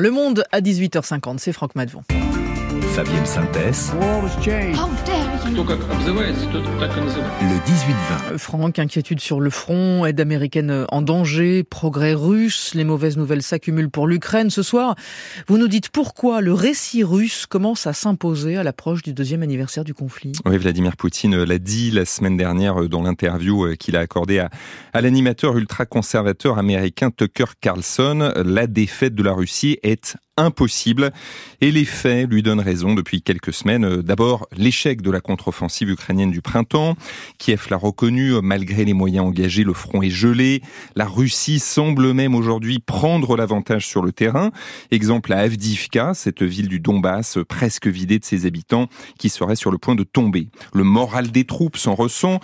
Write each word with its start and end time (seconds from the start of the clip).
Le 0.00 0.12
Monde 0.12 0.44
à 0.52 0.60
18h50, 0.60 1.38
c'est 1.38 1.52
Franck 1.52 1.74
Madvon. 1.74 2.02
Fabienne 2.98 3.26
Synthèse. 3.26 3.92
Le 3.94 4.34
18-20. 7.64 8.32
Euh, 8.32 8.38
Franck, 8.38 8.80
inquiétude 8.80 9.20
sur 9.20 9.38
le 9.38 9.50
front, 9.50 10.04
aide 10.04 10.20
américaine 10.20 10.84
en 10.90 11.00
danger, 11.00 11.62
progrès 11.62 12.14
russe, 12.14 12.72
les 12.74 12.82
mauvaises 12.82 13.16
nouvelles 13.16 13.42
s'accumulent 13.42 13.88
pour 13.88 14.08
l'Ukraine. 14.08 14.50
Ce 14.50 14.64
soir, 14.64 14.96
vous 15.46 15.58
nous 15.58 15.68
dites 15.68 15.90
pourquoi 15.90 16.40
le 16.40 16.52
récit 16.52 17.04
russe 17.04 17.46
commence 17.46 17.86
à 17.86 17.92
s'imposer 17.92 18.56
à 18.56 18.64
l'approche 18.64 19.02
du 19.02 19.12
deuxième 19.12 19.44
anniversaire 19.44 19.84
du 19.84 19.94
conflit. 19.94 20.32
Oui, 20.44 20.58
Vladimir 20.58 20.96
Poutine 20.96 21.44
l'a 21.44 21.58
dit 21.58 21.92
la 21.92 22.04
semaine 22.04 22.36
dernière 22.36 22.82
euh, 22.82 22.88
dans 22.88 23.04
l'interview 23.04 23.64
euh, 23.64 23.76
qu'il 23.76 23.96
a 23.96 24.00
accordée 24.00 24.40
à, 24.40 24.50
à 24.92 25.00
l'animateur 25.02 25.56
ultra-conservateur 25.56 26.58
américain 26.58 27.12
Tucker 27.12 27.44
Carlson. 27.60 28.32
La 28.44 28.66
défaite 28.66 29.14
de 29.14 29.22
la 29.22 29.34
Russie 29.34 29.78
est 29.84 30.16
impossible. 30.38 31.12
Et 31.60 31.72
les 31.72 31.84
faits 31.84 32.30
lui 32.30 32.42
donnent 32.42 32.60
raison 32.60 32.94
depuis 32.94 33.20
quelques 33.20 33.52
semaines. 33.52 33.84
Euh, 33.84 34.02
d'abord, 34.02 34.46
l'échec 34.56 35.02
de 35.02 35.10
la 35.10 35.20
contre-offensive 35.20 35.90
ukrainienne 35.90 36.30
du 36.30 36.40
printemps. 36.40 36.96
Kiev 37.38 37.66
l'a 37.70 37.76
reconnu, 37.76 38.34
euh, 38.34 38.40
malgré 38.40 38.84
les 38.84 38.92
moyens 38.92 39.26
engagés, 39.26 39.64
le 39.64 39.72
front 39.72 40.00
est 40.00 40.10
gelé. 40.10 40.62
La 40.94 41.06
Russie 41.06 41.58
semble 41.58 42.12
même 42.12 42.36
aujourd'hui 42.36 42.78
prendre 42.78 43.36
l'avantage 43.36 43.86
sur 43.86 44.02
le 44.02 44.12
terrain. 44.12 44.52
Exemple 44.92 45.32
à 45.32 45.38
Avdivka, 45.38 46.14
cette 46.14 46.44
ville 46.44 46.68
du 46.68 46.78
Donbass 46.78 47.38
euh, 47.38 47.44
presque 47.44 47.88
vidée 47.88 48.20
de 48.20 48.24
ses 48.24 48.46
habitants, 48.46 48.86
qui 49.18 49.28
serait 49.28 49.56
sur 49.56 49.72
le 49.72 49.78
point 49.78 49.96
de 49.96 50.04
tomber. 50.04 50.48
Le 50.72 50.84
moral 50.84 51.32
des 51.32 51.44
troupes 51.44 51.76
s'en 51.76 51.94
ressent. 51.94 52.38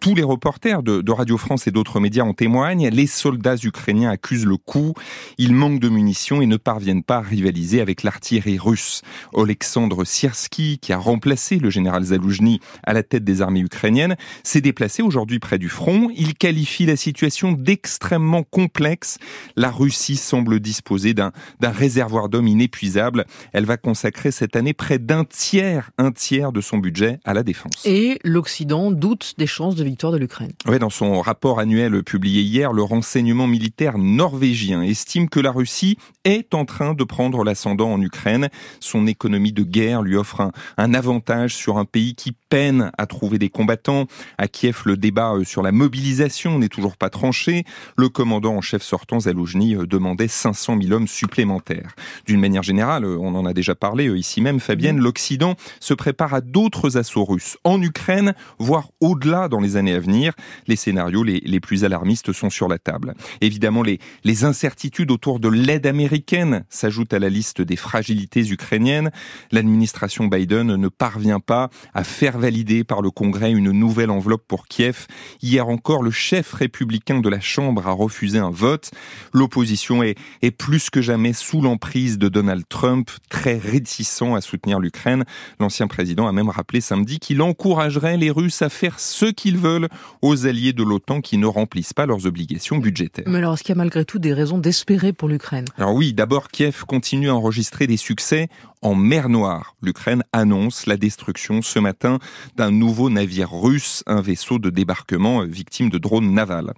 Tous 0.00 0.14
les 0.14 0.24
reporters 0.24 0.82
de, 0.82 1.00
de 1.00 1.12
Radio 1.12 1.38
France 1.38 1.68
et 1.68 1.70
d'autres 1.70 2.00
médias 2.00 2.24
en 2.24 2.34
témoignent. 2.34 2.88
Les 2.88 3.06
soldats 3.06 3.56
ukrainiens 3.62 4.10
accusent 4.10 4.46
le 4.46 4.56
coup. 4.56 4.94
Ils 5.38 5.54
manquent 5.54 5.80
de 5.80 5.88
munitions 5.88 6.42
et 6.42 6.46
ne 6.46 6.56
parviennent 6.56 7.04
pas 7.04 7.18
à 7.18 7.22
rivaliser 7.36 7.82
avec 7.82 8.02
l'artillerie 8.02 8.58
russe. 8.58 9.02
Alexandre 9.36 10.04
Sierski, 10.04 10.78
qui 10.78 10.92
a 10.94 10.98
remplacé 10.98 11.58
le 11.58 11.68
général 11.68 12.02
Zaloujny 12.04 12.60
à 12.82 12.94
la 12.94 13.02
tête 13.02 13.24
des 13.24 13.42
armées 13.42 13.60
ukrainiennes, 13.60 14.16
s'est 14.42 14.62
déplacé 14.62 15.02
aujourd'hui 15.02 15.38
près 15.38 15.58
du 15.58 15.68
front. 15.68 16.08
Il 16.16 16.34
qualifie 16.34 16.86
la 16.86 16.96
situation 16.96 17.52
d'extrêmement 17.52 18.42
complexe. 18.42 19.18
La 19.54 19.70
Russie 19.70 20.16
semble 20.16 20.60
disposer 20.60 21.12
d'un 21.12 21.32
réservoir 21.60 22.30
d'hommes 22.30 22.48
inépuisable. 22.48 23.26
Elle 23.52 23.66
va 23.66 23.76
consacrer 23.76 24.30
cette 24.30 24.56
année 24.56 24.72
près 24.72 24.98
d'un 24.98 25.24
tiers, 25.24 25.90
un 25.98 26.12
tiers 26.12 26.52
de 26.52 26.62
son 26.62 26.78
budget 26.78 27.18
à 27.24 27.34
la 27.34 27.42
défense. 27.42 27.84
Et 27.84 28.18
l'Occident 28.24 28.90
doute 28.90 29.34
des 29.36 29.46
chances 29.46 29.74
de 29.74 29.84
victoire 29.84 30.12
de 30.12 30.18
l'Ukraine. 30.18 30.52
Oui, 30.66 30.78
dans 30.78 30.90
son 30.90 31.20
rapport 31.20 31.60
annuel 31.60 32.02
publié 32.02 32.40
hier, 32.40 32.72
le 32.72 32.82
renseignement 32.82 33.46
militaire 33.46 33.98
norvégien 33.98 34.82
estime 34.82 35.28
que 35.28 35.40
la 35.40 35.50
Russie 35.50 35.98
est 36.24 36.54
en 36.54 36.64
train 36.64 36.94
de 36.94 37.04
prendre 37.04 37.25
l'ascendant 37.44 37.92
en 37.92 38.00
Ukraine. 38.00 38.48
Son 38.80 39.06
économie 39.06 39.52
de 39.52 39.62
guerre 39.62 40.02
lui 40.02 40.16
offre 40.16 40.40
un, 40.40 40.52
un, 40.78 40.94
avantage 40.94 41.54
sur 41.54 41.78
un 41.78 41.84
pays 41.84 42.14
qui 42.14 42.32
peine 42.48 42.90
à 42.98 43.06
trouver 43.06 43.38
des 43.38 43.48
combattants. 43.48 44.06
À 44.38 44.48
Kiev, 44.48 44.82
le 44.84 44.96
débat 44.96 45.34
euh, 45.34 45.44
sur 45.44 45.62
la 45.62 45.72
mobilisation 45.72 46.58
n'est 46.58 46.68
toujours 46.68 46.96
pas 46.96 47.10
tranché. 47.10 47.64
Le 47.96 48.08
commandant 48.08 48.54
en 48.54 48.60
chef 48.60 48.82
sortant, 48.82 49.20
Zaloujny, 49.20 49.74
euh, 49.74 49.86
demandait 49.86 50.28
500 50.28 50.78
000 50.80 50.92
hommes 50.92 51.08
supplémentaires. 51.08 51.94
D'une 52.26 52.40
manière 52.40 52.62
générale, 52.62 53.04
euh, 53.04 53.18
on 53.20 53.34
en 53.34 53.46
a 53.46 53.52
déjà 53.52 53.74
parlé 53.74 54.06
ici 54.16 54.40
même, 54.40 54.60
Fabienne, 54.60 54.98
l'Occident 54.98 55.54
se 55.80 55.94
prépare 55.94 56.34
à 56.34 56.40
d'autres 56.40 56.96
assauts 56.96 57.24
russes 57.24 57.58
en 57.64 57.80
Ukraine, 57.82 58.34
voire 58.58 58.88
au-delà 59.00 59.48
dans 59.48 59.60
les 59.60 59.76
années 59.76 59.94
à 59.94 60.00
venir. 60.00 60.32
Les 60.66 60.76
scénarios 60.76 61.22
les, 61.22 61.40
les 61.44 61.60
plus 61.60 61.84
alarmistes 61.84 62.32
sont 62.32 62.50
sur 62.50 62.68
la 62.68 62.78
table. 62.78 63.14
Évidemment, 63.40 63.82
les, 63.82 63.98
les 64.24 64.44
incertitudes 64.44 65.10
autour 65.10 65.40
de 65.40 65.48
l'aide 65.48 65.86
américaine 65.86 66.64
s'ajoutent 66.68 67.05
à 67.12 67.18
la 67.18 67.28
liste 67.28 67.60
des 67.60 67.76
fragilités 67.76 68.48
ukrainiennes. 68.50 69.10
L'administration 69.52 70.26
Biden 70.26 70.76
ne 70.76 70.88
parvient 70.88 71.40
pas 71.40 71.68
à 71.94 72.04
faire 72.04 72.38
valider 72.38 72.84
par 72.84 73.02
le 73.02 73.10
Congrès 73.10 73.52
une 73.52 73.70
nouvelle 73.70 74.10
enveloppe 74.10 74.44
pour 74.48 74.66
Kiev. 74.66 75.06
Hier 75.42 75.68
encore, 75.68 76.02
le 76.02 76.10
chef 76.10 76.52
républicain 76.52 77.20
de 77.20 77.28
la 77.28 77.40
Chambre 77.40 77.86
a 77.86 77.92
refusé 77.92 78.38
un 78.38 78.50
vote. 78.50 78.90
L'opposition 79.32 80.02
est, 80.02 80.16
est 80.42 80.50
plus 80.50 80.90
que 80.90 81.02
jamais 81.02 81.32
sous 81.32 81.60
l'emprise 81.60 82.18
de 82.18 82.28
Donald 82.28 82.64
Trump, 82.68 83.10
très 83.28 83.58
réticent 83.58 84.06
à 84.36 84.40
soutenir 84.40 84.80
l'Ukraine. 84.80 85.24
L'ancien 85.60 85.86
président 85.86 86.26
a 86.26 86.32
même 86.32 86.48
rappelé 86.48 86.80
samedi 86.80 87.18
qu'il 87.18 87.42
encouragerait 87.42 88.16
les 88.16 88.30
Russes 88.30 88.62
à 88.62 88.68
faire 88.68 88.98
ce 88.98 89.26
qu'ils 89.26 89.58
veulent 89.58 89.88
aux 90.22 90.46
alliés 90.46 90.72
de 90.72 90.82
l'OTAN 90.82 91.20
qui 91.20 91.38
ne 91.38 91.46
remplissent 91.46 91.92
pas 91.92 92.06
leurs 92.06 92.26
obligations 92.26 92.78
budgétaires. 92.78 93.24
Mais 93.26 93.38
alors, 93.38 93.54
est-ce 93.54 93.62
qu'il 93.62 93.74
y 93.74 93.78
a 93.78 93.82
malgré 93.82 94.04
tout 94.04 94.18
des 94.18 94.32
raisons 94.32 94.58
d'espérer 94.58 95.12
pour 95.12 95.28
l'Ukraine? 95.28 95.66
Alors 95.76 95.94
oui, 95.94 96.12
d'abord, 96.12 96.48
Kiev 96.48 96.84
continue 96.96 97.28
à 97.28 97.34
enregistrer 97.34 97.86
des 97.86 97.98
succès 97.98 98.48
en 98.82 98.94
mer 98.94 99.28
Noire. 99.28 99.74
L'Ukraine 99.82 100.22
annonce 100.32 100.86
la 100.86 100.96
destruction 100.96 101.62
ce 101.62 101.78
matin 101.78 102.18
d'un 102.56 102.70
nouveau 102.70 103.10
navire 103.10 103.50
russe, 103.50 104.02
un 104.06 104.20
vaisseau 104.20 104.58
de 104.58 104.70
débarquement 104.70 105.42
victime 105.44 105.90
de 105.90 105.98
drones 105.98 106.32
navals. 106.32 106.72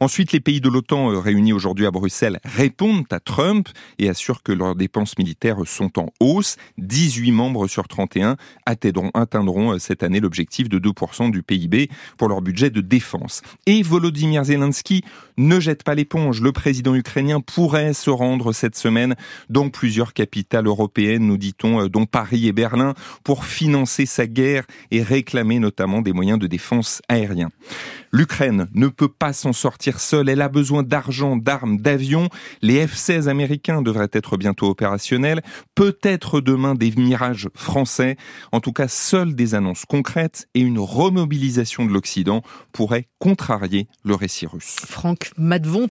Ensuite, 0.00 0.32
les 0.32 0.40
pays 0.40 0.60
de 0.60 0.68
l'OTAN 0.68 1.12
euh, 1.12 1.18
réunis 1.18 1.52
aujourd'hui 1.52 1.86
à 1.86 1.90
Bruxelles 1.90 2.40
répondent 2.44 3.04
à 3.10 3.20
Trump 3.20 3.68
et 3.98 4.08
assurent 4.08 4.42
que 4.42 4.52
leurs 4.52 4.74
dépenses 4.74 5.16
militaires 5.18 5.58
sont 5.66 5.98
en 5.98 6.06
hausse. 6.20 6.56
18 6.78 7.30
membres 7.32 7.68
sur 7.68 7.86
31 7.86 8.36
atteindront, 8.66 9.10
atteindront 9.14 9.74
euh, 9.74 9.78
cette 9.78 10.02
année 10.02 10.20
l'objectif 10.20 10.68
de 10.68 10.78
2% 10.78 11.30
du 11.30 11.42
PIB 11.42 11.88
pour 12.18 12.28
leur 12.28 12.42
budget 12.42 12.70
de 12.70 12.80
défense. 12.80 13.42
Et 13.66 13.82
Volodymyr 13.82 14.44
Zelensky 14.44 15.04
ne 15.36 15.60
jette 15.60 15.84
pas 15.84 15.94
l'éponge. 15.94 16.40
Le 16.40 16.52
président 16.52 16.94
ukrainien 16.94 17.40
pourrait 17.40 17.92
se 17.92 18.10
rendre 18.10 18.52
cette 18.52 18.76
semaine 18.76 19.14
dans 19.48 19.68
plusieurs 19.68 20.12
capitales 20.12 20.66
européennes, 20.66 21.26
dit-on, 21.42 21.82
euh, 21.82 21.88
dont 21.88 22.06
Paris 22.06 22.46
et 22.46 22.52
Berlin, 22.52 22.94
pour 23.24 23.44
financer 23.44 24.06
sa 24.06 24.26
guerre 24.26 24.64
et 24.90 25.02
réclamer 25.02 25.58
notamment 25.58 26.00
des 26.00 26.12
moyens 26.12 26.38
de 26.38 26.46
défense 26.46 27.02
aérien. 27.08 27.50
L'Ukraine 28.12 28.68
ne 28.74 28.88
peut 28.88 29.08
pas 29.08 29.32
s'en 29.32 29.52
sortir 29.52 29.98
seule. 29.98 30.28
Elle 30.28 30.42
a 30.42 30.48
besoin 30.48 30.82
d'argent, 30.82 31.36
d'armes, 31.36 31.78
d'avions. 31.78 32.28
Les 32.60 32.86
F-16 32.86 33.28
américains 33.28 33.82
devraient 33.82 34.10
être 34.12 34.36
bientôt 34.36 34.68
opérationnels. 34.68 35.42
Peut-être 35.74 36.40
demain 36.40 36.74
des 36.74 36.92
mirages 36.92 37.48
français. 37.54 38.16
En 38.52 38.60
tout 38.60 38.72
cas, 38.72 38.88
seules 38.88 39.34
des 39.34 39.54
annonces 39.54 39.84
concrètes 39.84 40.46
et 40.54 40.60
une 40.60 40.78
remobilisation 40.78 41.84
de 41.84 41.92
l'Occident 41.92 42.42
pourraient 42.72 43.08
contrarier 43.18 43.88
le 44.04 44.14
récit 44.14 44.46
russe. 44.46 44.76
Franck 44.86 45.32
Madvon. 45.36 45.88